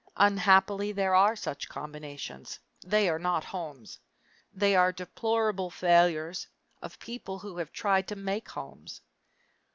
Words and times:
Unhappily, 0.17 0.91
there 0.91 1.13
are 1.13 1.35
such 1.35 1.69
combinations; 1.69 2.57
they 2.83 3.07
are 3.07 3.19
not 3.19 3.43
homes! 3.43 3.99
They 4.51 4.75
are 4.75 4.91
deplorable 4.91 5.69
failures 5.69 6.47
of 6.81 6.97
people 6.97 7.37
who 7.37 7.57
have 7.57 7.71
tried 7.71 8.07
to 8.07 8.15
make 8.15 8.49
homes. 8.49 9.01